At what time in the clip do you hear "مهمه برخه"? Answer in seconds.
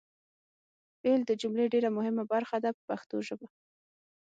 1.97-2.57